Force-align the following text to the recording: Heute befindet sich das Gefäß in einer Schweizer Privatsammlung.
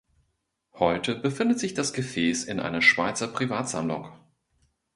Heute 0.73 1.13
befindet 1.13 1.59
sich 1.59 1.75
das 1.75 1.93
Gefäß 1.93 2.45
in 2.45 2.59
einer 2.59 2.81
Schweizer 2.81 3.27
Privatsammlung. 3.27 4.09